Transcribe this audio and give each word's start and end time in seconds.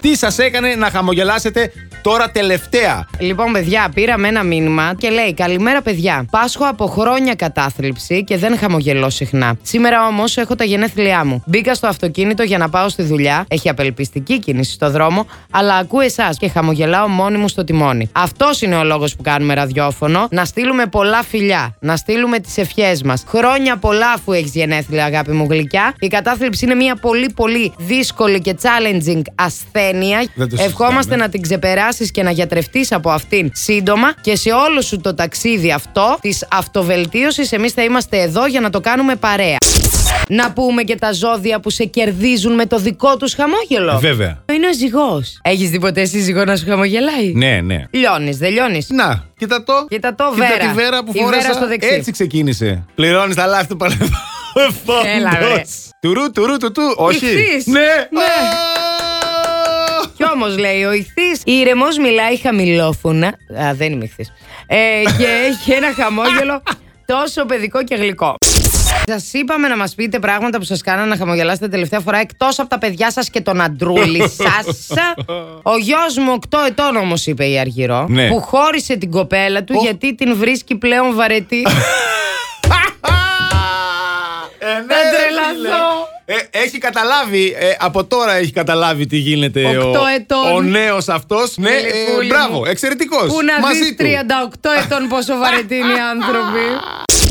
Τι 0.00 0.16
σας 0.16 0.38
έκανε 0.38 0.74
να 0.74 0.90
χαμογελάσετε 0.90 1.72
τώρα 2.02 2.30
τελευταία; 2.30 3.08
Λοιπόν, 3.18 3.52
παιδιά, 3.52 3.90
πήραμε 3.94 4.28
ένα 4.28 4.42
μήνυμα 4.42 4.94
και 4.98 5.10
λέει: 5.10 5.34
Καλημέρα, 5.34 5.82
παιδιά. 5.82 6.26
Πάσχω 6.30 6.64
από 6.64 6.86
χρόνια 6.86 7.34
κατάθλιψη 7.34 8.24
και 8.24 8.36
δεν 8.36 8.58
χαμογελώ 8.58 9.10
συχνά. 9.10 9.56
Σήμερα 9.62 10.06
όμως 10.06 10.36
έχω 10.36 10.54
τα 10.54 10.64
γενέθλιά 10.64 11.24
μου. 11.24 11.42
Μπήκα 11.46 11.74
στο 11.74 11.86
αυτοκίνητο 11.86 12.42
για 12.42 12.58
να 12.58 12.68
πάω 12.68 12.88
στη 12.88 13.02
δουλειά. 13.02 13.44
Έχει 13.48 13.68
απελπιστική 13.68 14.38
κίνηση 14.38 14.72
στο 14.72 14.90
δρόμο, 14.90 15.26
αλλά 15.50 15.74
ακούω 15.74 16.00
εσάς 16.00 16.36
και 16.36 16.48
χαμογελάω 16.48 17.08
μόνη 17.08 17.38
μου 17.38 17.48
στο 17.48 17.64
τιμόνι. 17.64 18.10
Αυτός 18.12 18.62
είναι 18.62 18.76
ο 18.76 18.84
λόγος 18.84 19.16
που 19.16 19.22
κάνουμε 19.22 19.54
ραδιόφωνο. 19.54 20.28
Να 20.30 20.44
στείλουμε 20.44 20.86
πολλά 20.86 21.22
φιλιά. 21.22 21.76
Να 21.80 21.96
στείλουμε 21.96 22.38
τις 22.38 22.56
ευχές 22.58 23.02
μας. 23.02 23.24
Χρόνια 23.28 23.76
πολλά 23.76 24.10
αφού 24.10 24.32
έχεις 24.32 24.54
γενέθλια, 24.54 25.04
αγάπη 25.04 25.30
μου 25.30 25.46
γλυκιά. 25.50 25.94
Η 25.98 26.06
κατάθλιψη 26.06 26.64
είναι 26.64 26.74
μια 26.74 26.96
πολύ 26.96 27.32
πολύ 27.36 27.72
δύσκολη 27.78 28.40
και 28.40 28.56
challenging 28.62 29.22
ασθένεια. 29.34 29.86
Δεν 30.34 30.48
το 30.48 30.56
Ευχόμαστε 30.58 30.96
συζητάμε. 30.96 31.22
να 31.22 31.28
την 31.28 31.42
ξεπεράσεις 31.42 32.10
και 32.10 32.22
να 32.22 32.30
γιατρευτείς 32.30 32.92
από 32.92 33.10
αυτήν 33.10 33.50
σύντομα 33.54 34.14
και 34.20 34.36
σε 34.36 34.50
όλο 34.50 34.80
σου 34.80 35.00
το 35.00 35.14
ταξίδι 35.14 35.72
αυτό 35.72 36.18
της 36.20 36.46
αυτοβελτίωσης, 36.50 37.52
εμείς 37.52 37.72
θα 37.72 37.82
είμαστε 37.82 38.18
εδώ 38.20 38.46
για 38.46 38.60
να 38.60 38.70
το 38.70 38.80
κάνουμε 38.80 39.16
παρέα. 39.16 39.56
Να 40.28 40.52
πούμε 40.52 40.82
και 40.82 40.94
τα 40.94 41.12
ζώδια 41.12 41.60
που 41.60 41.70
σε 41.70 41.84
κερδίζουν 41.84 42.54
με 42.54 42.66
το 42.66 42.78
δικό 42.78 43.16
τους 43.16 43.34
χαμόγελο. 43.34 43.92
Ε, 43.92 43.98
βέβαια. 43.98 44.44
Είναι 44.52 44.66
ο 44.66 44.72
ζυγός. 44.72 45.38
Έχεις 45.42 45.70
δει 45.70 45.80
ποτέ 45.80 46.04
σύζυγό 46.04 46.44
να 46.44 46.56
σου 46.56 46.64
χαμογελάει; 46.68 47.32
Ναι, 47.34 47.60
ναι. 47.60 47.84
Λιώνεις, 47.90 48.36
δεν 48.38 48.52
λιώνεις; 48.52 48.86
Να, 48.90 49.24
κοίτα 49.38 49.62
το. 49.62 49.86
Κοίτα 49.88 50.14
το, 50.14 50.24
Κοίτα 50.34 50.46
Βέρα. 50.46 50.68
τη 50.68 50.74
βέρα 50.74 51.04
που 51.04 51.12
Η 51.14 51.18
φόρεσα. 51.20 51.40
Βέρα 51.42 51.54
στο 51.54 51.66
δεξί. 51.66 51.88
Έτσι 51.88 52.12
ξεκίνησε. 52.12 52.84
Πληρώνεις 52.94 53.34
τα 53.34 53.46
λάθη 53.46 53.66
του 53.66 53.76
παρελθόντος. 53.76 54.16
Έλα, 55.16 55.38
ρε. 55.38 55.62
Τουρού, 56.00 56.30
τουρού, 56.30 56.56
τουτού. 56.56 56.82
Όχι. 56.96 57.26
Ηχθείς. 57.26 57.66
Ναι. 57.66 57.80
Ναι. 57.80 58.20
Κι 60.38 60.44
όμω 60.44 60.56
λέει 60.56 60.84
ο 60.84 60.92
ηχθής, 60.92 61.40
ήρεμο 61.44 61.84
μιλάει 62.02 62.36
χαμηλόφωνα. 62.36 63.26
Α, 63.26 63.74
δεν 63.74 63.92
είμαι 63.92 64.04
ηχθής. 64.04 64.32
Ε, 64.66 64.76
και 65.18 65.26
έχει 65.50 65.70
ένα 65.72 65.92
χαμόγελο 65.94 66.62
τόσο 67.06 67.44
παιδικό 67.44 67.84
και 67.84 67.94
γλυκό. 67.94 68.34
Σας 69.06 69.32
είπαμε 69.32 69.68
να 69.68 69.76
μας 69.76 69.94
πείτε 69.94 70.18
πράγματα 70.18 70.58
που 70.58 70.64
σας 70.64 70.82
κάνανε 70.82 71.08
να 71.08 71.16
χαμογελάσετε 71.16 71.68
τελευταία 71.68 72.00
φορά 72.00 72.18
εκτός 72.18 72.58
από 72.58 72.68
τα 72.68 72.78
παιδιά 72.78 73.10
σας 73.10 73.30
και 73.30 73.40
τον 73.40 73.60
αντρούλη 73.60 74.28
σας. 74.42 74.86
Ο 75.62 75.76
γιος 75.78 76.16
μου, 76.16 76.38
8 76.50 76.58
ετών 76.68 76.96
όμως, 76.96 77.26
είπε 77.26 77.44
η 77.48 77.58
Αργυρό, 77.58 78.06
Ναι. 78.08 78.28
που 78.28 78.40
χώρισε 78.40 78.96
την 78.96 79.10
κοπέλα 79.10 79.64
του 79.64 79.74
Ω. 79.78 79.82
γιατί 79.82 80.14
την 80.14 80.36
βρίσκει 80.36 80.74
πλέον 80.74 81.14
βαρετή. 81.14 81.62
Ε, 84.60 84.80
ναι, 84.80 84.94
Ε, 86.24 86.34
έχει 86.50 86.78
καταλάβει, 86.78 87.56
ε, 87.58 87.70
από 87.78 88.04
τώρα 88.04 88.34
έχει 88.36 88.52
καταλάβει 88.52 89.06
τι 89.06 89.16
γίνεται 89.16 89.64
ο, 89.64 89.88
Οκτώ 89.88 90.02
ετών. 90.16 90.54
ο 90.54 90.60
νέος 90.60 91.08
αυτός. 91.08 91.56
Ναι, 91.56 91.70
ε, 91.70 91.78
Φιλιππούλη 91.80 92.28
μπράβο, 92.28 92.58
μου. 92.58 92.64
εξαιρετικός. 92.64 93.26
Πού 93.26 93.42
να 93.42 93.60
Μαζί 93.60 93.78
δεις 93.78 93.88
του. 93.96 94.04
38 94.04 94.70
ετών 94.84 95.08
πόσο 95.08 95.36
βαρετοί 95.36 95.74
είναι 95.74 95.92
οι 95.92 96.00
άνθρωποι. 96.14 96.64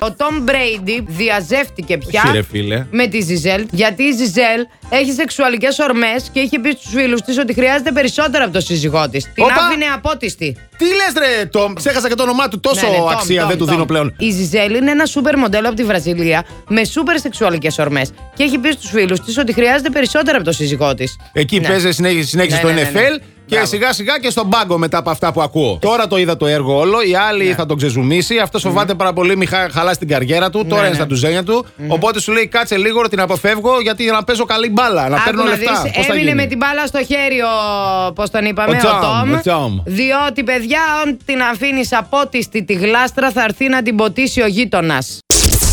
Ο 0.00 0.12
Τόμ 0.12 0.42
Μπρέιντι 0.42 1.04
διαζεύτηκε 1.08 1.98
πια 1.98 2.22
Όχι, 2.26 2.34
ρε, 2.36 2.42
φίλε. 2.42 2.86
με 2.90 3.06
τη 3.06 3.20
Ζιζέλ 3.20 3.66
γιατί 3.70 4.02
η 4.02 4.12
Ζιζέλ 4.12 4.60
έχει 4.88 5.12
σεξουαλικές 5.12 5.78
ορμές 5.78 6.30
και 6.32 6.40
είχε 6.40 6.58
πει 6.58 6.70
στους 6.70 6.90
φίλους 6.92 7.20
της 7.20 7.38
ότι 7.38 7.52
χρειάζεται 7.54 7.92
περισσότερο 7.92 8.44
από 8.44 8.52
το 8.52 8.60
σύζυγό 8.60 9.08
της. 9.08 9.24
Την 9.34 9.44
Όπα. 9.44 9.54
άφηνε 9.54 9.84
απότιστη. 9.94 10.56
Τι 10.78 10.84
λες 10.84 11.12
ρε 11.38 11.44
Τόμ, 11.46 11.72
ξέχασα 11.72 12.08
και 12.08 12.14
το 12.14 12.22
όνομά 12.22 12.48
του, 12.48 12.60
τόσο 12.60 12.86
Ναι, 12.86 12.92
ναι, 12.92 12.98
Τόμ, 12.98 13.08
αξία 13.08 13.40
Τόμ, 13.40 13.48
δεν 13.48 13.58
του 13.58 13.64
Τόμ. 13.64 13.74
δίνω 13.74 13.86
πλέον. 13.86 14.14
Η 14.18 14.30
Ζιζέλ 14.30 14.74
είναι 14.74 14.90
ένα 14.90 15.06
σούπερ 15.06 15.36
μοντέλο 15.38 15.66
από 15.66 15.76
τη 15.76 15.84
Βραζιλία 15.84 16.44
με 16.68 16.84
σούπερ 16.84 17.18
σεξουαλικές 17.20 17.78
ορμές 17.78 18.10
και 18.34 18.42
έχει 18.42 18.58
πει 18.58 18.70
στους 18.72 18.90
φίλους 18.90 19.20
της 19.20 19.38
ότι 19.38 19.52
χρειάζεται 19.52 19.90
περισσότερο 19.90 20.36
από 20.36 20.44
το 20.44 20.52
σύζυγό 20.52 20.94
της. 20.94 21.16
Εκεί 21.32 21.60
Ναι. 21.60 21.68
παίζει 21.68 21.90
συνέχεια, 21.92 22.22
συνέχεια 22.24 22.54
Ναι, 22.54 22.60
στο 22.60 22.68
ναι, 22.68 22.74
ναι, 22.82 22.90
ναι. 23.00 23.16
NFL 23.48 23.50
και 23.50 23.54
Μπράβο. 23.54 23.66
σιγά 23.66 23.92
σιγά 23.92 24.18
και 24.18 24.30
στον 24.30 24.48
πάγκο 24.48 24.78
μετά 24.78 24.98
από 24.98 25.10
αυτά 25.10 25.32
που 25.32 25.42
ακούω. 25.42 25.78
Τώρα 25.80 26.06
το 26.06 26.16
είδα 26.16 26.36
το 26.36 26.46
έργο 26.46 26.78
όλο, 26.78 27.02
οι 27.02 27.14
άλλοι 27.14 27.46
Ναι. 27.46 27.54
θα 27.54 27.66
τον 27.66 27.76
ξεζουμίσει. 27.76 28.38
Αυτό 28.38 28.58
φοβάται 28.58 28.94
πάρα 28.94 29.12
πολύ, 29.12 29.36
μη 29.36 29.46
χα- 29.46 29.70
χαλάσει 29.70 29.98
την 29.98 30.08
καριέρα 30.08 30.50
του. 30.50 30.66
Τώρα 30.68 30.80
ναι. 30.80 30.86
είναι 30.86 30.96
στα 30.96 31.06
τουζένια 31.06 31.42
του. 31.42 31.66
Οπότε 31.88 32.20
σου 32.20 32.32
λέει 32.32 32.46
κάτσε 32.46 32.76
λίγο 32.76 33.02
να 33.02 33.08
την 33.08 33.20
αποφεύγω 33.20 33.80
γιατί 33.82 34.04
να 34.04 34.24
παίζω 34.24 34.44
καλή 34.44 34.70
μπάλα, 34.70 35.08
να 35.08 35.16
Άκου 35.16 35.24
παίρνω 35.24 35.42
να 35.42 35.48
λεφτά. 35.50 35.72
δεις, 35.82 35.92
Πώς 35.92 36.06
θα 36.06 36.12
έμεινε 36.12 36.30
γίνει; 36.30 36.40
με 36.42 36.46
την 36.46 36.56
μπάλα 36.58 36.86
στο 36.86 36.98
χέρι 36.98 37.40
ο. 37.40 38.12
Πώς 38.12 38.30
τον 38.30 38.44
είπαμε, 38.44 38.74
Ο 38.74 38.76
ο, 38.76 38.80
Τζαμ, 38.80 39.00
Τόμ. 39.00 39.32
ο 39.34 39.40
Τζαμ. 39.40 39.78
Διότι, 39.84 40.42
παιδιά, 40.44 40.80
αν 41.02 41.18
την 41.24 41.42
αφήνεις 41.42 41.92
απότιστη 41.92 42.64
τη 42.64 42.72
γλάστρα, 42.74 43.30
θα 43.30 43.42
έρθει 43.42 43.68
να 43.68 43.82
την 43.82 43.96
ποτίσει 43.96 44.40
ο 44.42 44.46
γείτονας. 44.46 45.18